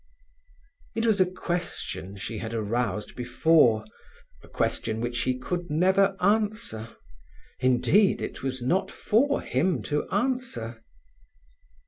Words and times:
It 0.95 1.05
was 1.05 1.21
a 1.21 1.29
question 1.29 2.17
she 2.17 2.39
had 2.39 2.55
aroused 2.55 3.15
before, 3.15 3.85
a 4.41 4.47
question 4.47 4.99
which 4.99 5.19
he 5.25 5.37
could 5.37 5.69
never 5.69 6.17
answer; 6.19 6.97
indeed, 7.59 8.19
it 8.19 8.41
was 8.41 8.63
not 8.63 8.89
for 8.89 9.43
him 9.43 9.83
to 9.83 10.09
answer. 10.09 10.81